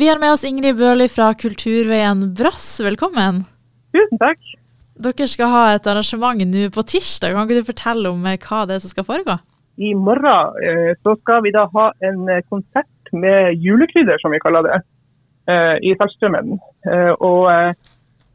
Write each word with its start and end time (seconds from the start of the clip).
Vi 0.00 0.08
har 0.08 0.18
med 0.18 0.32
oss 0.32 0.44
Ingrid 0.44 0.76
Børli 0.76 1.08
fra 1.08 1.34
Kulturveien 1.34 2.22
Brass. 2.34 2.80
Velkommen. 2.80 3.42
Tusen 3.92 4.20
takk. 4.22 4.46
Dere 4.96 5.26
skal 5.28 5.52
ha 5.52 5.64
et 5.74 5.88
arrangement 5.92 6.40
nå 6.48 6.70
på 6.72 6.84
tirsdag. 6.88 7.34
Kan 7.36 7.44
ikke 7.44 7.58
du 7.60 7.68
fortelle 7.68 8.08
om 8.14 8.24
eh, 8.24 8.38
hva 8.40 8.62
det 8.64 8.78
er 8.78 8.80
som 8.80 8.94
skal 8.94 9.04
foregå? 9.10 9.36
I 9.76 9.92
morgen 9.92 10.56
eh, 10.64 10.94
så 11.04 11.18
skal 11.20 11.44
vi 11.44 11.52
da 11.52 11.66
ha 11.76 11.90
en 12.08 12.24
eh, 12.32 12.40
konsert 12.48 13.12
med 13.12 13.60
julekrydder, 13.60 14.16
som 14.24 14.32
vi 14.32 14.40
kaller 14.40 14.70
det, 14.70 14.80
i 15.84 15.92
Saltstraumen. 15.98 16.60
Og 17.26 17.40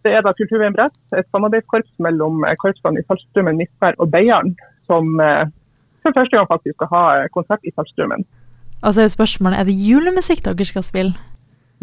det 0.04 0.12
er 0.14 0.22
da 0.22 0.34
Kulturveien 0.38 0.74
Brass, 0.76 0.98
et 1.18 1.26
samarbeidskorps 1.34 1.94
mellom 1.98 2.44
korpsene 2.62 3.00
i 3.00 3.06
Saltstraumen, 3.08 3.58
Nisberg 3.58 3.98
og 4.04 4.12
Beiarn, 4.14 4.52
som 4.86 5.16
for 6.04 6.12
første 6.12 6.36
gang 6.36 6.50
faktisk 6.50 6.76
skal 6.76 6.92
ha 6.92 7.06
konsert 7.34 7.64
i 7.64 7.72
Saltstraumen. 7.72 8.28
Og 8.84 8.98
så 8.98 9.06
er 9.06 9.16
spørsmålet, 9.16 9.64
er 9.64 9.72
det 9.72 9.80
julemusikk 9.80 10.44
dere 10.46 10.68
skal 10.68 10.86
spille? 10.86 11.16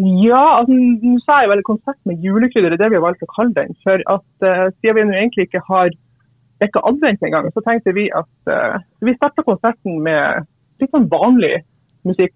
Ja, 0.00 0.44
altså, 0.58 0.72
nå 0.72 1.18
sa 1.20 1.42
jeg 1.42 1.50
vel 1.52 1.62
konsert 1.66 1.98
med 2.08 2.22
julekrydder, 2.24 2.72
det 2.72 2.78
er 2.78 2.84
det 2.86 2.94
vi 2.94 2.98
har 2.98 3.04
valgt 3.04 3.24
å 3.26 3.32
kalle 3.34 3.52
den. 3.58 3.74
For 3.84 4.00
at 4.08 4.46
uh, 4.46 4.70
siden 4.80 4.96
vi 4.96 5.04
nå 5.10 5.18
egentlig 5.18 5.48
ikke 5.48 5.60
har 5.66 5.92
dekka 6.62 6.80
advent 6.88 7.24
engang, 7.26 7.50
så 7.52 7.60
tenkte 7.66 7.92
vi 7.96 8.06
at 8.16 8.32
uh, 8.48 8.80
vi 9.04 9.14
starta 9.18 9.44
konserten 9.44 10.00
med 10.04 10.48
litt 10.80 10.92
sånn 10.94 11.10
vanlig 11.12 11.58
musikk. 12.08 12.32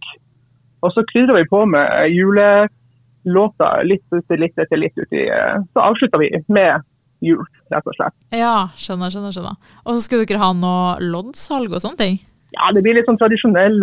Og 0.84 0.92
så 0.92 1.04
krydra 1.08 1.38
vi 1.38 1.48
på 1.48 1.62
med 1.70 2.12
julelåter 2.12 3.86
litt 3.88 4.18
etter 4.18 4.42
litt 4.42 4.60
etter 4.60 4.82
litt 4.82 5.00
uti. 5.00 5.24
Uh, 5.24 5.64
så 5.72 5.86
avslutta 5.88 6.20
vi 6.20 6.28
med 6.52 6.84
jul, 7.24 7.40
rett 7.72 7.88
og 7.88 7.96
slett. 7.96 8.16
Ja, 8.36 8.68
skjønner, 8.76 9.14
skjønner. 9.14 9.32
skjønner. 9.32 9.56
Og 9.86 9.96
så 9.96 10.04
skulle 10.04 10.28
dere 10.28 10.44
ha 10.44 10.52
noe 10.52 10.98
loddsalg 11.00 11.72
og 11.72 11.80
sånne 11.80 12.02
ting? 12.02 12.20
Ja, 12.52 12.68
det 12.76 12.84
blir 12.84 12.98
litt 12.98 13.08
sånn 13.08 13.18
tradisjonell 13.18 13.80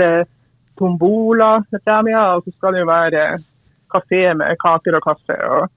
tombola 0.78 1.56
premier, 1.74 2.38
og 2.38 2.46
så 2.46 2.54
skal 2.54 2.78
det 2.78 2.86
jo 2.86 2.90
være 2.90 3.26
kafé 3.94 4.26
med 4.40 4.60
kaker 4.64 5.00
og 5.00 5.08
kaffe. 5.08 5.38
og 5.38 5.72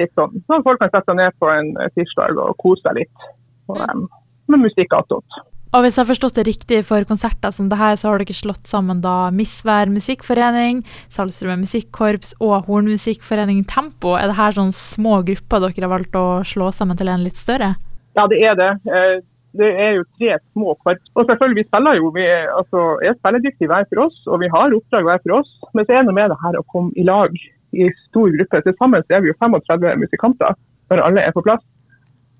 litt 0.00 0.16
sånn. 0.16 0.40
Så 0.48 0.62
folk 0.66 0.80
kan 0.80 0.90
sette 0.92 1.10
seg 1.10 1.20
ned 1.20 1.36
på 1.40 1.52
en 1.52 1.72
tirsdag 1.96 2.40
og 2.40 2.58
kose 2.62 2.84
seg 2.86 3.02
litt 3.02 3.30
og, 3.70 3.80
um, 3.84 4.04
med 4.50 4.64
musikk 4.66 4.96
attåt. 4.96 5.40
Og 5.70 5.84
hvis 5.84 5.94
jeg 5.94 6.02
har 6.02 6.08
forstått 6.08 6.38
det 6.40 6.44
riktig, 6.48 6.80
for 6.88 7.06
konserter 7.06 7.52
som 7.54 7.68
det 7.70 7.78
her, 7.78 7.94
så 7.94 8.08
har 8.10 8.18
dere 8.18 8.34
slått 8.34 8.66
sammen 8.66 9.04
da 9.04 9.30
Misvær 9.30 9.86
musikkforening, 9.92 10.80
Salstrøm 11.14 11.62
musikkorps 11.62 12.32
og 12.42 12.66
Hornmusikkforening 12.66 13.62
Tempo. 13.70 14.16
Er 14.18 14.32
det 14.32 14.38
her 14.40 14.56
sånne 14.56 14.74
små 14.74 15.20
grupper 15.28 15.62
dere 15.62 15.86
har 15.86 15.92
valgt 15.92 16.18
å 16.18 16.42
slå 16.42 16.72
sammen 16.74 16.98
til 16.98 17.12
en 17.12 17.22
litt 17.22 17.38
større? 17.38 17.76
Ja, 18.18 18.26
det 18.26 18.40
er 18.42 18.58
det. 18.58 18.72
Eh, 18.90 19.22
det 19.62 19.70
er 19.70 19.94
jo 20.00 20.08
tre 20.18 20.40
små 20.50 20.74
korps. 20.82 21.06
Og 21.14 21.30
selvfølgelig, 21.30 21.60
vi 21.62 21.68
spiller 21.68 22.00
jo, 22.00 22.10
vi 22.18 22.26
er, 22.26 22.50
altså, 22.58 22.82
er 23.06 23.14
spilledyktige 23.20 23.70
hver 23.70 23.86
for 23.92 24.08
oss, 24.08 24.18
og 24.26 24.42
vi 24.42 24.50
har 24.50 24.74
oppdrag 24.74 25.06
hver 25.06 25.22
for 25.22 25.38
oss. 25.38 25.54
Men 25.70 25.86
så 25.86 26.00
er 26.00 26.10
det 26.10 26.18
med 26.18 26.34
det 26.34 26.42
her 26.42 26.58
å 26.58 26.66
komme 26.74 26.90
i 26.98 27.06
lag 27.06 27.38
i 27.72 27.88
stor 28.08 28.30
gruppe. 28.34 28.62
Til 28.64 28.76
sammen 28.78 29.04
er 29.08 29.22
vi 29.24 29.30
jo 29.30 29.38
35 29.38 29.96
musikanter 30.02 30.56
når 30.90 31.04
alle 31.06 31.24
er 31.24 31.34
på 31.34 31.44
plass. 31.46 31.62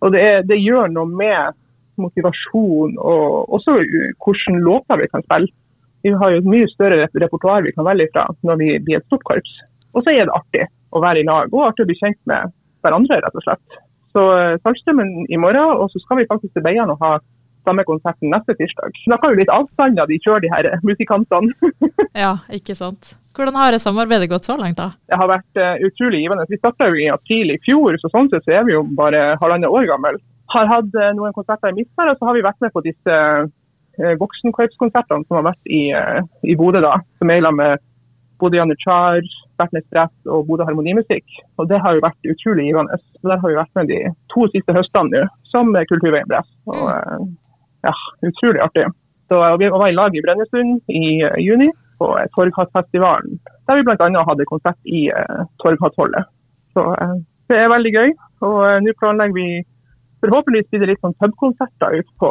Og 0.00 0.14
det, 0.14 0.20
er, 0.20 0.44
det 0.48 0.60
gjør 0.62 0.90
noe 0.92 1.08
med 1.08 1.56
motivasjon 2.00 2.96
og 2.96 3.52
også 3.56 3.76
hvilke 3.76 4.54
låter 4.64 5.00
vi 5.00 5.10
kan 5.12 5.24
spille. 5.26 5.52
Vi 6.02 6.14
har 6.16 6.32
jo 6.32 6.40
et 6.40 6.48
mye 6.48 6.68
større 6.72 7.02
repertoar 7.04 7.66
vi 7.66 7.74
kan 7.76 7.84
velge 7.84 8.08
fra 8.14 8.24
når 8.46 8.60
vi 8.62 8.70
blir 8.86 9.00
et 9.00 9.08
stort 9.08 9.24
korps. 9.28 9.52
Og 9.92 10.04
så 10.04 10.14
er 10.14 10.24
det 10.24 10.36
artig 10.36 10.64
å 10.96 11.02
være 11.04 11.20
i 11.20 11.28
lag 11.28 11.52
og 11.52 11.66
artig 11.68 11.84
å 11.84 11.90
bli 11.90 11.98
kjent 11.98 12.18
med 12.30 12.54
hverandre, 12.80 13.20
rett 13.20 13.36
og 13.36 13.44
slett. 13.44 13.80
Så 14.14 14.22
eh, 14.38 14.56
Saltstraumen 14.64 15.26
i 15.28 15.38
morgen, 15.38 15.76
og 15.76 15.90
så 15.92 16.00
skal 16.02 16.22
vi 16.22 16.28
faktisk 16.30 16.56
til 16.56 16.64
Beiarn 16.64 16.92
og 16.94 17.02
ha 17.04 17.18
samme 17.66 17.84
konserten 17.88 18.32
neste 18.32 18.56
tirsdag. 18.58 18.96
Snakker 19.04 19.32
jo 19.32 19.40
litt 19.40 19.52
avstander 19.52 20.08
de 20.10 20.18
kjører, 20.22 20.44
de 20.44 20.52
her 20.52 20.68
musikantene. 20.86 21.72
ja, 22.24 22.36
ikke 22.54 22.76
sant. 22.78 23.14
Hvordan 23.36 23.58
har 23.60 23.76
samarbeidet 23.78 24.30
gått 24.30 24.48
så 24.48 24.56
langt, 24.58 24.80
da? 24.80 24.90
Det 25.08 25.18
har 25.20 25.30
vært 25.30 25.60
uh, 25.60 25.76
utrolig 25.86 26.24
givende. 26.24 26.48
Vi 26.50 26.58
starta 26.58 26.90
i 26.90 27.08
april 27.12 27.54
i 27.54 27.60
fjor, 27.66 27.96
så 28.02 28.10
sånn 28.12 28.30
sett 28.32 28.46
så 28.46 28.58
er 28.58 28.66
vi 28.66 28.74
jo 28.74 28.84
bare 28.98 29.36
halvannet 29.42 29.70
år 29.70 29.86
gammel. 29.90 30.18
Har 30.50 30.70
hatt 30.70 30.96
uh, 30.98 31.12
noen 31.16 31.36
konserter 31.36 31.70
i 31.70 31.78
midten, 31.78 32.10
og 32.10 32.18
så 32.18 32.30
har 32.30 32.38
vi 32.38 32.46
vært 32.46 32.64
med 32.64 32.74
på 32.74 32.82
disse 32.86 33.20
uh, 33.44 34.14
voksenkorpskonsertene 34.24 35.28
som 35.28 35.38
har 35.38 35.46
vært 35.52 35.70
i, 35.70 35.84
i 36.48 36.58
Bodø, 36.58 36.82
da. 36.82 36.98
Som 37.22 37.30
er 37.32 37.46
med 37.54 37.86
Bodø 38.40 38.56
Janitsjar, 38.56 39.20
Bertnes 39.60 39.84
Brett 39.92 40.32
og 40.32 40.46
Bodø 40.48 40.64
Harmonimusikk. 40.64 41.26
Og 41.58 41.68
Det 41.68 41.80
har 41.84 41.94
jo 41.94 42.04
vært 42.04 42.30
utrolig 42.32 42.70
givende. 42.70 42.98
Der 43.22 43.36
har 43.42 43.48
vi 43.48 43.60
vært 43.60 43.76
med 43.78 43.92
de 43.92 44.00
to 44.32 44.48
siste 44.54 44.74
høstene 44.76 45.12
nå, 45.12 45.28
som 45.52 45.72
Kulturveien 45.92 46.28
Brett. 46.30 46.50
Og 46.70 46.86
eh, 46.94 47.26
ja, 47.86 47.94
utrolig 48.26 48.62
artig. 48.64 48.86
Så 49.30 49.38
Vi 49.60 49.70
var 49.70 49.88
i 49.88 49.94
lag 49.94 50.16
i 50.16 50.22
Brønnøysund 50.24 50.80
i 50.90 51.22
uh, 51.22 51.36
juni 51.38 51.70
på 52.00 52.08
Torghattfestivalen, 52.36 53.38
der 53.68 53.78
vi 53.78 53.84
bl.a. 53.86 54.24
hadde 54.28 54.48
konsert 54.48 54.78
i 54.84 55.06
uh, 55.12 55.44
Torghattholdet. 55.62 56.26
Så 56.74 56.82
uh, 56.82 57.16
det 57.50 57.58
er 57.58 57.72
veldig 57.72 57.92
gøy. 57.94 58.14
Og 58.46 58.56
uh, 58.58 58.78
nå 58.82 58.94
planlegger 58.98 59.36
vi 59.36 59.48
forhåpentligvis 60.24 60.70
blir 60.72 60.82
det 60.82 60.92
litt 60.92 61.04
sånn 61.04 61.16
pubkonserter 61.22 62.00
ut 62.00 62.10
på 62.20 62.30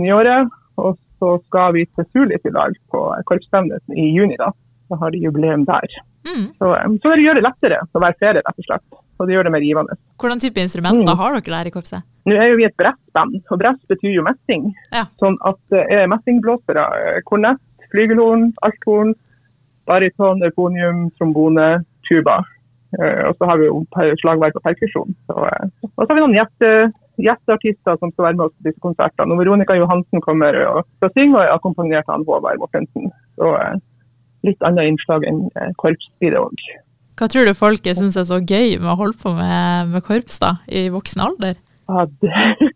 nyåret. 0.00 0.50
Og 0.80 0.96
så 1.20 1.36
skal 1.46 1.76
vi 1.76 1.84
til 1.94 2.08
Sulis 2.10 2.48
i 2.48 2.54
dag 2.54 2.74
på 2.90 3.04
korpsstevnet 3.28 3.94
i 3.94 4.08
juni. 4.16 4.38
da 4.40 4.50
Da 4.90 4.98
har 5.00 5.12
de 5.14 5.22
jubileum 5.22 5.64
der. 5.68 6.00
Mm. 6.24 6.46
Så, 6.58 6.72
så, 7.02 7.12
det 7.12 7.24
gjør 7.24 7.38
det 7.38 7.44
lettere 7.46 7.80
å 7.84 8.02
være 8.02 8.18
flere, 8.18 8.42
rett 8.42 8.60
og 8.60 8.66
slett. 8.68 9.00
Og 9.18 9.28
det 9.28 9.36
gjør 9.36 9.46
det 9.46 9.52
mer 9.54 9.62
givende. 9.62 9.96
Hvordan 10.18 10.40
type 10.42 10.60
instrumenter 10.60 11.12
mm. 11.12 11.20
har 11.20 11.36
dere 11.36 11.52
der 11.52 11.70
i 11.70 11.74
korpset? 11.74 12.06
Nå 12.26 12.34
er 12.34 12.48
jo 12.50 12.56
vi 12.58 12.66
et 12.66 12.76
brettband, 12.80 13.36
og 13.52 13.60
brett 13.60 13.82
betyr 13.90 14.16
jo 14.16 14.24
messing. 14.26 14.70
Ja. 14.94 15.04
Sånn 15.22 15.36
at 15.46 15.60
det 15.74 15.84
er 15.92 16.08
messingblåsere, 16.10 16.86
kornett, 17.28 17.62
flygelhorn, 17.92 18.48
althorn, 18.66 19.14
bariton, 19.86 20.42
eufonium, 20.48 21.06
trombone, 21.18 21.68
tuba. 22.08 22.40
Uh, 22.94 23.28
og 23.28 23.38
så 23.38 23.48
har 23.50 23.58
vi 23.58 23.66
jo 23.66 23.80
slagverk 24.22 24.58
og 24.58 24.66
perkusjon. 24.66 25.14
Og 25.30 25.46
så 25.98 26.06
har 26.08 26.14
vi 26.14 26.22
noen 26.22 26.36
gjeste, 26.36 26.70
gjesteartister 27.22 27.98
som 27.98 28.12
skal 28.12 28.28
være 28.28 28.38
med 28.38 28.46
oss 28.46 28.54
på 28.54 28.68
disse 28.68 28.82
konsertene. 28.82 29.34
Og 29.34 29.42
Veronica 29.42 29.76
Johansen 29.78 30.22
kommer 30.24 30.58
og 30.68 30.84
skal 30.98 31.12
synge, 31.14 31.36
og 31.36 31.42
er 31.42 31.54
akkompagnert 31.54 32.10
av 32.10 32.26
Håvard 32.28 32.62
Mortensen. 32.62 33.10
Så 33.38 33.50
litt 34.46 34.66
annet 34.66 34.92
innslag 34.92 35.26
enn 35.28 35.46
eh, 35.58 35.72
korps 35.80 36.10
blir 36.20 36.34
det 36.34 36.42
òg. 36.42 36.64
Hva 37.14 37.28
tror 37.30 37.46
du 37.46 37.54
folket 37.54 37.98
syns 37.98 38.16
er 38.18 38.26
så 38.26 38.40
gøy 38.42 38.80
med 38.80 38.90
å 38.90 38.98
holde 38.98 39.18
på 39.20 39.30
med, 39.36 39.92
med 39.92 40.02
korps 40.06 40.40
da, 40.42 40.56
i 40.66 40.88
voksen 40.90 41.22
alder? 41.22 41.60
Ja, 41.86 42.06
det, 42.22 42.30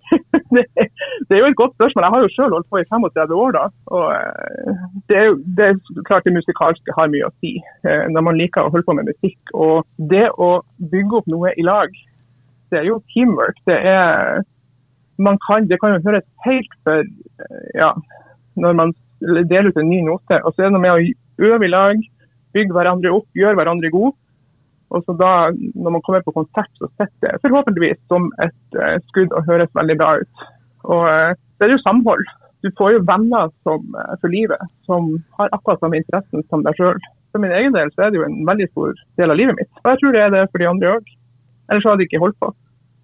det, 0.55 0.63
det, 0.77 1.33
er 1.33 1.41
jo 1.41 1.49
et 1.49 1.57
godt 1.59 1.75
spørsmål. 1.75 2.05
Jeg 2.05 2.15
har 2.15 2.23
jo 2.23 2.35
selv 2.35 2.55
holdt 2.55 2.69
på 2.71 2.79
i 2.79 2.87
35 2.87 3.35
år. 3.35 3.57
da, 3.57 3.65
og 3.97 4.05
eh, 4.15 4.85
Det 5.09 5.17
er 5.19 5.27
jo 5.31 5.39
det 5.57 5.65
er 5.67 6.05
klart 6.07 6.29
det 6.29 6.37
musikalske 6.37 6.95
har 6.95 7.11
mye 7.11 7.27
å 7.27 7.35
si 7.41 7.57
eh, 7.59 8.05
når 8.13 8.27
man 8.29 8.39
liker 8.39 8.63
å 8.69 8.71
holde 8.75 8.87
på 8.87 8.97
med 8.99 9.09
musikk. 9.11 9.41
Og 9.55 9.83
det 10.13 10.29
å 10.37 10.51
bygge 10.93 11.19
opp 11.19 11.33
noe 11.33 11.55
i 11.57 11.67
lag, 11.67 11.99
det 12.71 12.83
er 12.83 12.87
jo 12.91 13.01
teamwork. 13.15 13.59
Det 13.67 13.81
er 13.81 14.45
man 15.19 15.41
kan, 15.49 15.67
det 15.67 15.81
kan 15.83 15.97
jo 15.97 16.05
høres 16.05 16.27
helt 16.45 16.79
for 16.87 17.03
ja, 17.75 17.91
når 18.55 18.77
man 18.79 18.95
deler 19.51 19.73
ut 19.73 19.81
en 19.83 19.91
ny 19.91 20.05
note. 20.07 20.39
Og 20.45 20.55
så 20.55 20.63
er 20.63 20.69
det 20.69 20.77
noe 20.77 20.85
med 20.85 20.95
å 20.95 21.49
øve 21.49 21.67
i 21.67 21.73
lag, 21.73 22.09
bygge 22.55 22.77
hverandre 22.77 23.17
opp, 23.17 23.27
gjøre 23.35 23.59
hverandre 23.59 23.91
gode. 23.95 24.15
Og 24.95 25.05
så 25.05 25.15
da, 25.21 25.33
når 25.77 25.95
man 25.97 26.05
kommer 26.05 26.25
på 26.25 26.35
konsert, 26.37 26.71
så 26.81 26.89
sitter 26.97 27.35
det 27.35 27.43
forhåpentligvis 27.45 28.01
som 28.09 28.31
et 28.45 28.79
uh, 28.79 28.97
skudd 29.11 29.35
og 29.37 29.49
høres 29.49 29.73
veldig 29.77 29.97
bra 30.01 30.15
ut. 30.23 30.45
Og 30.89 31.03
uh, 31.05 31.33
det 31.59 31.69
er 31.69 31.75
jo 31.75 31.83
samhold. 31.83 32.25
Du 32.65 32.71
får 32.79 32.95
jo 32.97 33.05
venner 33.11 33.53
som, 33.67 33.85
uh, 33.99 34.15
for 34.23 34.33
livet 34.33 34.73
som 34.89 35.11
har 35.41 35.53
akkurat 35.53 35.83
samme 35.83 36.01
interessen 36.01 36.47
som 36.49 36.65
deg 36.65 36.81
sjøl. 36.81 37.01
For 37.33 37.45
min 37.45 37.53
egen 37.53 37.77
del 37.77 37.93
så 37.93 38.07
er 38.07 38.15
det 38.15 38.23
jo 38.23 38.29
en 38.29 38.41
veldig 38.49 38.71
stor 38.71 38.97
del 39.21 39.35
av 39.35 39.41
livet 39.41 39.61
mitt. 39.61 39.71
Og 39.85 39.93
jeg 39.93 40.01
tror 40.01 40.17
det 40.17 40.23
er 40.25 40.33
det 40.35 40.47
for 40.49 40.63
de 40.63 40.71
andre 40.71 40.95
òg. 40.97 41.13
Ellers 41.69 41.91
hadde 41.91 42.01
de 42.01 42.09
ikke 42.09 42.23
holdt 42.25 42.41
på. 42.41 42.55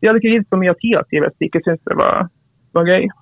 De 0.01 0.09
hadde 0.09 0.23
ikke 0.23 0.39
gitt 0.39 0.49
så 0.49 0.61
mye 0.61 0.73
av 0.73 0.81
tida 0.81 1.05
si 1.09 1.21
hvis 1.21 1.37
de 1.37 1.51
ikke 1.51 1.63
syntes 1.67 1.85
det 1.91 2.01
var, 2.01 2.33
var 2.77 2.89
gøy 2.89 3.13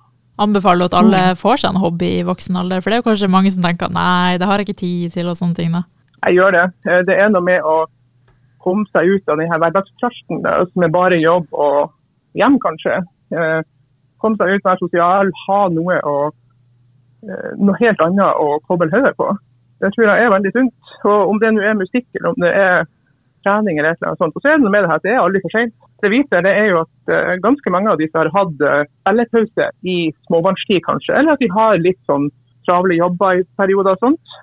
anbefaler 0.41 0.89
at 0.89 0.95
alle 0.97 1.19
mm. 1.33 1.39
får 1.39 1.61
seg 1.61 1.73
en 1.73 1.81
hobby 1.83 2.07
i 2.19 2.27
voksen 2.27 2.57
alder? 2.57 2.81
For 2.81 2.89
det 2.89 2.97
er 2.97 3.03
jo 3.03 3.09
kanskje 3.09 3.31
mange 3.31 3.51
som 3.53 3.65
tenker 3.65 3.91
nei, 3.93 4.39
det 4.41 4.47
har 4.49 4.61
jeg 4.61 4.69
ikke 4.69 4.81
tid 4.81 5.13
til 5.13 5.29
og 5.29 5.37
sånne 5.39 5.57
ting. 5.57 5.75
da. 5.75 5.83
Jeg 6.23 6.39
gjør 6.39 6.55
det. 6.55 6.65
Det 7.09 7.17
er 7.19 7.29
noe 7.33 7.45
med 7.45 7.67
å 7.67 7.83
komme 8.63 8.87
seg 8.91 9.09
ut 9.11 9.29
av 9.29 9.39
denne 9.41 9.59
hverdagskrasjen 9.59 10.43
som 10.71 10.85
er 10.85 10.93
bare 10.93 11.19
jobb 11.19 11.49
og 11.51 11.91
hjem, 12.39 12.57
kanskje. 12.63 13.01
Eh, 13.35 13.61
komme 14.23 14.39
seg 14.39 14.55
ut, 14.55 14.65
være 14.65 14.81
sosial, 14.81 15.31
ha 15.45 15.59
noe, 15.73 15.99
og, 16.07 16.35
eh, 17.27 17.51
noe 17.59 17.79
helt 17.81 18.01
annet 18.01 18.41
å 18.41 18.59
koble 18.67 18.91
hodet 18.93 19.15
på. 19.19 19.29
Det 19.83 19.91
tror 19.93 20.07
jeg 20.07 20.25
er 20.25 20.35
veldig 20.35 20.51
sunt. 20.55 20.75
Og 21.03 21.29
om 21.29 21.39
det 21.39 21.53
nå 21.53 21.63
er 21.63 21.79
musikk 21.79 22.07
eller 22.15 22.29
om 22.31 22.43
det 22.43 22.53
er 22.55 22.85
trening 23.43 23.79
eller 23.79 23.91
et 23.91 23.99
eller 23.99 24.13
annet 24.13 24.21
sånt. 24.23 24.35
Og 24.37 24.41
så 24.41 24.53
er 24.53 24.55
det 24.57 24.63
noe 24.63 24.71
med 24.71 24.85
det 24.85 24.91
her 24.91 25.01
at 25.01 25.03
det 25.03 25.11
er 25.11 25.19
aldri 25.19 25.41
for 25.43 25.51
sent. 25.51 25.73
Det 26.03 26.11
viser 26.11 26.45
det 26.45 26.53
er 26.55 26.69
jo 26.71 26.77
at 26.85 27.11
uh, 27.11 27.35
ganske 27.43 27.71
mange 27.71 27.91
av 27.91 27.99
de 27.99 28.07
som 28.07 28.21
har 28.21 28.31
hatt 28.31 28.63
spillepause 28.87 29.67
i 29.83 29.97
småbarnstid 30.27 30.79
kanskje, 30.87 31.15
eller 31.19 31.35
at 31.35 31.43
de 31.43 31.51
har 31.51 31.81
litt 31.83 31.99
sånn 32.07 32.29
travle 32.67 32.95
jobber 32.95 33.41
i 33.41 33.45
perioder 33.59 33.97
og 33.97 34.05
sånt. 34.05 34.37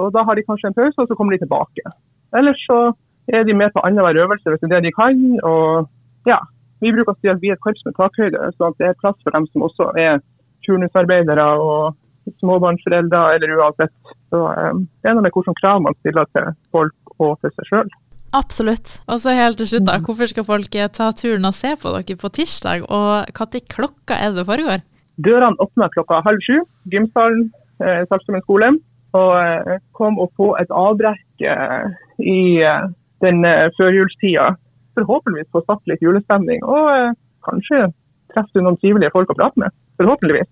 Og 0.00 0.10
da 0.14 0.24
har 0.26 0.34
de 0.34 0.46
kanskje 0.46 0.70
en 0.70 0.74
pause, 0.74 0.98
og 0.98 1.06
så 1.06 1.14
kommer 1.18 1.36
de 1.36 1.44
tilbake. 1.44 1.94
Ellers 2.34 2.58
så 2.66 2.80
er 3.28 3.44
de 3.44 3.54
med 3.54 3.72
på 3.74 3.82
annenhver 3.84 4.22
øvelse 4.24 4.50
hvis 4.50 4.60
det 4.62 4.70
er 4.70 4.74
det 4.76 4.88
de 4.88 4.96
kan. 4.96 5.16
Og 5.44 5.88
ja, 6.26 6.38
vi 6.80 6.92
bruker 6.94 7.14
å 7.14 7.18
si 7.20 7.32
at 7.32 7.40
vi 7.42 7.52
er 7.52 7.58
et 7.58 7.64
korps 7.64 7.84
med 7.86 7.96
takhøyde, 7.98 8.52
så 8.56 8.72
det 8.78 8.90
er 8.90 9.00
plass 9.02 9.18
for 9.24 9.36
dem 9.36 9.48
som 9.52 9.66
også 9.68 9.90
er 10.00 10.20
turnusarbeidere 10.66 11.46
og 11.60 11.96
småbarnsforeldre 12.40 13.22
eller 13.34 13.56
uansett. 13.58 13.94
Så 14.30 14.44
um, 14.44 14.84
det 15.02 15.10
er 15.10 15.16
noe 15.16 15.24
med 15.26 15.34
hvilke 15.34 15.56
krav 15.60 15.82
man 15.84 15.96
stiller 16.00 16.28
til 16.36 16.52
folk 16.74 17.16
og 17.18 17.36
til 17.42 17.54
seg 17.56 17.70
sjøl. 17.70 17.92
Absolutt. 18.36 19.00
Og 19.10 19.18
så 19.22 19.34
helt 19.34 19.58
til 19.58 19.66
slutt, 19.72 19.88
da. 19.88 19.96
Hvorfor 20.06 20.30
skal 20.30 20.46
folk 20.46 20.76
eh, 20.78 20.90
ta 20.94 21.08
turen 21.18 21.48
og 21.48 21.56
se 21.56 21.72
på 21.80 21.90
dere 21.96 22.18
på 22.20 22.30
tirsdag, 22.30 22.84
og 22.86 23.26
når 23.26 23.64
klokka 23.74 24.14
er 24.14 24.30
det 24.30 24.38
det 24.38 24.46
foregår? 24.46 24.84
Dørene 25.18 25.58
åpner 25.58 25.90
klokka 25.90 26.20
halv 26.24 26.38
sju. 26.46 26.60
Gymsalen, 26.92 27.50
eh, 27.82 28.04
Saltstraumen 28.06 28.44
skole. 28.46 28.70
Og 29.18 29.32
eh, 29.42 29.82
kom 29.98 30.20
og 30.22 30.30
få 30.38 30.52
et 30.62 30.70
avbrekk 30.70 31.42
eh, 31.42 31.90
i 32.22 32.62
eh, 32.62 32.86
den 33.24 33.44
eh, 33.44 33.68
førjulstida. 33.78 34.52
Forhåpentligvis 34.98 35.50
få 35.54 35.62
satt 35.66 35.90
litt 35.90 36.02
julestemning, 36.04 36.64
og 36.66 36.90
eh, 36.94 37.12
kanskje 37.46 37.86
treffe 38.34 38.64
noen 38.64 38.78
trivelige 38.82 39.12
folk 39.14 39.32
å 39.32 39.38
prate 39.38 39.62
med. 39.62 39.76
Forhåpentligvis. 40.00 40.50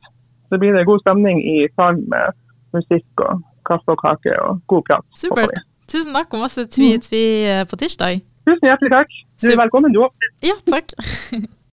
Så 0.48 0.60
blir 0.60 0.76
det 0.76 0.86
god 0.88 1.02
stemning 1.04 1.42
i 1.44 1.58
salen 1.76 2.06
med 2.12 2.36
musikk 2.76 3.24
og 3.26 3.42
kaffe 3.68 3.92
og 3.92 4.00
kake 4.00 4.38
og 4.44 4.62
god 4.72 4.86
prat. 4.88 5.06
Supert. 5.18 5.60
Tusen 5.88 6.16
takk 6.16 6.34
og 6.36 6.44
masse 6.44 6.64
tvi-tvi 6.72 7.24
eh, 7.48 7.62
på 7.68 7.80
tirsdag. 7.80 8.24
Tusen 8.48 8.70
hjertelig 8.70 8.92
takk. 8.94 9.20
Du 9.42 9.50
er 9.52 9.60
velkommen, 9.60 9.92
du 9.94 10.02
òg. 10.06 10.28
Ja, 10.44 10.56
takk. 10.68 10.96